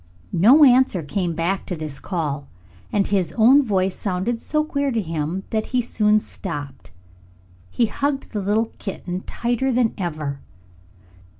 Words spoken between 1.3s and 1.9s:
back to